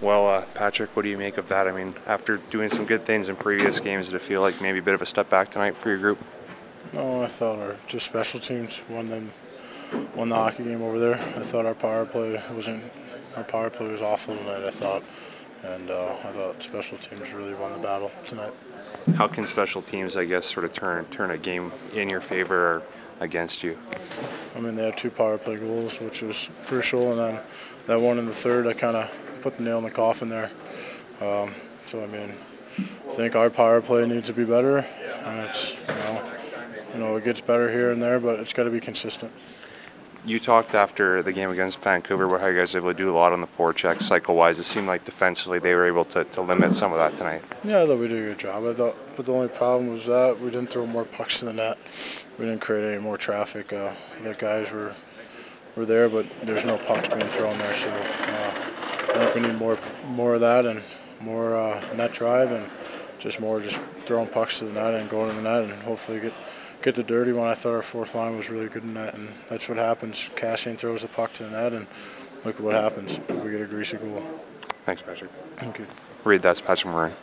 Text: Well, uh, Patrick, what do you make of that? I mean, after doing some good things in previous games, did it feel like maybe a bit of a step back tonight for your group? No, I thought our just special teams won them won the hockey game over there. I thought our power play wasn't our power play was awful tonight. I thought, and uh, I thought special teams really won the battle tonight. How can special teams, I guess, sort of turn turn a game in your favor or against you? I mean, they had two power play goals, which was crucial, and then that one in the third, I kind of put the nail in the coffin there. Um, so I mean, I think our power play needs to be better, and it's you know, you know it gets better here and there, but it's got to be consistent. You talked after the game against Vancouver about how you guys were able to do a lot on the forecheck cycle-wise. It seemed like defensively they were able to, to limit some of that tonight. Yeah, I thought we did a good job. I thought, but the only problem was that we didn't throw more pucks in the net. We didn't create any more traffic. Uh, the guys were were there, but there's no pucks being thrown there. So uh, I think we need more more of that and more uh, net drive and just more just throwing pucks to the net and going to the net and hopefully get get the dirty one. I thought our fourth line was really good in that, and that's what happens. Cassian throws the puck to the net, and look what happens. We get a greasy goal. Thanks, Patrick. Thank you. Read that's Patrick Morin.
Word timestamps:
Well, 0.00 0.28
uh, 0.28 0.42
Patrick, 0.54 0.94
what 0.94 1.02
do 1.02 1.08
you 1.08 1.18
make 1.18 1.38
of 1.38 1.48
that? 1.48 1.66
I 1.66 1.72
mean, 1.72 1.92
after 2.06 2.36
doing 2.36 2.70
some 2.70 2.84
good 2.84 3.04
things 3.04 3.28
in 3.28 3.34
previous 3.34 3.80
games, 3.80 4.06
did 4.06 4.14
it 4.14 4.22
feel 4.22 4.40
like 4.40 4.60
maybe 4.60 4.78
a 4.78 4.82
bit 4.82 4.94
of 4.94 5.02
a 5.02 5.06
step 5.06 5.28
back 5.28 5.50
tonight 5.50 5.74
for 5.74 5.88
your 5.88 5.98
group? 5.98 6.20
No, 6.92 7.20
I 7.20 7.26
thought 7.26 7.58
our 7.58 7.74
just 7.88 8.06
special 8.06 8.38
teams 8.38 8.80
won 8.88 9.06
them 9.06 9.32
won 10.14 10.28
the 10.28 10.36
hockey 10.36 10.62
game 10.62 10.82
over 10.82 11.00
there. 11.00 11.16
I 11.16 11.42
thought 11.42 11.66
our 11.66 11.74
power 11.74 12.06
play 12.06 12.40
wasn't 12.52 12.84
our 13.34 13.42
power 13.42 13.70
play 13.70 13.88
was 13.88 14.00
awful 14.00 14.36
tonight. 14.36 14.64
I 14.64 14.70
thought, 14.70 15.02
and 15.64 15.90
uh, 15.90 16.14
I 16.22 16.30
thought 16.30 16.62
special 16.62 16.96
teams 16.98 17.32
really 17.32 17.54
won 17.54 17.72
the 17.72 17.80
battle 17.80 18.12
tonight. 18.24 18.52
How 19.16 19.26
can 19.26 19.48
special 19.48 19.82
teams, 19.82 20.16
I 20.16 20.26
guess, 20.26 20.46
sort 20.46 20.64
of 20.64 20.72
turn 20.72 21.06
turn 21.06 21.32
a 21.32 21.38
game 21.38 21.72
in 21.92 22.08
your 22.08 22.20
favor 22.20 22.54
or 22.54 22.82
against 23.18 23.64
you? 23.64 23.76
I 24.54 24.60
mean, 24.60 24.76
they 24.76 24.84
had 24.84 24.96
two 24.96 25.10
power 25.10 25.38
play 25.38 25.56
goals, 25.56 26.00
which 26.00 26.22
was 26.22 26.48
crucial, 26.66 27.10
and 27.10 27.18
then 27.18 27.42
that 27.88 28.00
one 28.00 28.20
in 28.20 28.26
the 28.26 28.32
third, 28.32 28.68
I 28.68 28.74
kind 28.74 28.96
of 28.96 29.10
put 29.38 29.56
the 29.56 29.62
nail 29.62 29.78
in 29.78 29.84
the 29.84 29.90
coffin 29.90 30.28
there. 30.28 30.50
Um, 31.20 31.54
so 31.86 32.02
I 32.02 32.06
mean, 32.06 32.34
I 32.78 33.12
think 33.12 33.34
our 33.34 33.50
power 33.50 33.80
play 33.80 34.06
needs 34.06 34.26
to 34.26 34.32
be 34.32 34.44
better, 34.44 34.78
and 34.78 35.48
it's 35.48 35.74
you 35.74 35.94
know, 35.94 36.32
you 36.92 37.00
know 37.00 37.16
it 37.16 37.24
gets 37.24 37.40
better 37.40 37.70
here 37.70 37.90
and 37.90 38.02
there, 38.02 38.20
but 38.20 38.40
it's 38.40 38.52
got 38.52 38.64
to 38.64 38.70
be 38.70 38.80
consistent. 38.80 39.32
You 40.24 40.38
talked 40.38 40.74
after 40.74 41.22
the 41.22 41.32
game 41.32 41.48
against 41.48 41.80
Vancouver 41.80 42.24
about 42.24 42.40
how 42.40 42.48
you 42.48 42.58
guys 42.58 42.74
were 42.74 42.80
able 42.80 42.92
to 42.92 42.98
do 42.98 43.10
a 43.10 43.16
lot 43.16 43.32
on 43.32 43.40
the 43.40 43.46
forecheck 43.46 44.02
cycle-wise. 44.02 44.58
It 44.58 44.64
seemed 44.64 44.86
like 44.86 45.04
defensively 45.04 45.58
they 45.58 45.74
were 45.74 45.86
able 45.86 46.04
to, 46.06 46.24
to 46.24 46.42
limit 46.42 46.74
some 46.74 46.92
of 46.92 46.98
that 46.98 47.16
tonight. 47.16 47.42
Yeah, 47.64 47.82
I 47.82 47.86
thought 47.86 47.98
we 47.98 48.08
did 48.08 48.24
a 48.24 48.28
good 48.30 48.38
job. 48.38 48.66
I 48.66 48.74
thought, 48.74 48.96
but 49.16 49.24
the 49.24 49.32
only 49.32 49.48
problem 49.48 49.90
was 49.90 50.04
that 50.06 50.38
we 50.38 50.50
didn't 50.50 50.70
throw 50.70 50.84
more 50.84 51.04
pucks 51.04 51.40
in 51.40 51.46
the 51.46 51.54
net. 51.54 51.78
We 52.36 52.44
didn't 52.44 52.60
create 52.60 52.92
any 52.92 53.00
more 53.00 53.16
traffic. 53.16 53.72
Uh, 53.72 53.94
the 54.22 54.34
guys 54.34 54.70
were 54.70 54.94
were 55.76 55.86
there, 55.86 56.08
but 56.08 56.26
there's 56.42 56.64
no 56.64 56.76
pucks 56.78 57.08
being 57.08 57.28
thrown 57.28 57.56
there. 57.58 57.74
So 57.74 57.90
uh, 57.90 58.54
I 59.08 59.26
think 59.26 59.34
we 59.34 59.40
need 59.50 59.58
more 59.58 59.78
more 60.08 60.34
of 60.34 60.40
that 60.40 60.66
and 60.66 60.82
more 61.20 61.56
uh, 61.56 61.82
net 61.94 62.12
drive 62.12 62.52
and 62.52 62.68
just 63.18 63.40
more 63.40 63.60
just 63.60 63.80
throwing 64.06 64.28
pucks 64.28 64.58
to 64.60 64.66
the 64.66 64.72
net 64.72 64.94
and 64.94 65.10
going 65.10 65.28
to 65.28 65.34
the 65.34 65.42
net 65.42 65.64
and 65.64 65.72
hopefully 65.82 66.20
get 66.20 66.32
get 66.82 66.94
the 66.94 67.02
dirty 67.02 67.32
one. 67.32 67.48
I 67.48 67.54
thought 67.54 67.74
our 67.74 67.82
fourth 67.82 68.14
line 68.14 68.36
was 68.36 68.50
really 68.50 68.68
good 68.68 68.84
in 68.84 68.94
that, 68.94 69.14
and 69.14 69.28
that's 69.48 69.68
what 69.68 69.78
happens. 69.78 70.30
Cassian 70.36 70.76
throws 70.76 71.02
the 71.02 71.08
puck 71.08 71.32
to 71.34 71.44
the 71.44 71.50
net, 71.50 71.72
and 71.72 71.86
look 72.44 72.60
what 72.60 72.74
happens. 72.74 73.18
We 73.28 73.50
get 73.50 73.60
a 73.60 73.66
greasy 73.66 73.96
goal. 73.96 74.22
Thanks, 74.86 75.02
Patrick. 75.02 75.30
Thank 75.56 75.78
you. 75.78 75.86
Read 76.24 76.42
that's 76.42 76.60
Patrick 76.60 76.92
Morin. 76.92 77.14